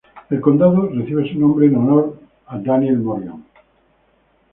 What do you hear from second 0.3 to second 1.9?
El condado recibe su nombre en